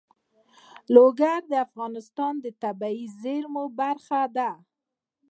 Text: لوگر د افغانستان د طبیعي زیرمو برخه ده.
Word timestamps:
لوگر 0.95 1.39
د 1.51 1.53
افغانستان 1.67 2.33
د 2.43 2.47
طبیعي 2.63 3.05
زیرمو 3.21 3.63
برخه 3.79 4.21
ده. 4.35 4.51